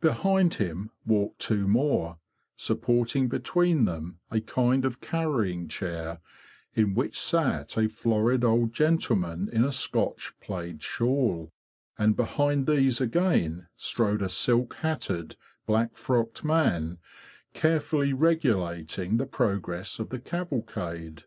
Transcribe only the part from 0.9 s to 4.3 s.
walked two more, supporting between them